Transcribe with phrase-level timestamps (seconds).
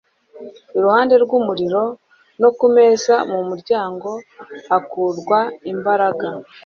[0.77, 1.83] Iruhande rw'umuriro,
[2.41, 4.09] no ku meza mu muryango
[4.69, 5.39] hakurwa
[5.71, 6.27] imbaraga